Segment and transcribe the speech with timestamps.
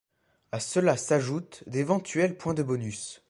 [0.51, 3.19] À cela s'ajoutent d'éventuels points de bonus.